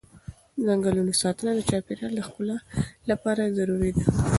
د 0.55 0.59
ځنګلونو 0.67 1.13
ساتنه 1.21 1.51
د 1.55 1.59
چاپېر 1.69 1.97
یال 2.01 2.13
د 2.17 2.19
ښکلا 2.27 2.57
لپاره 3.09 3.53
ضروري 3.57 3.91
ده. 3.95 4.03